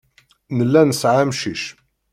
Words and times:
Nella 0.57 0.81
nesɛa 0.83 1.21
amcic. 1.23 1.63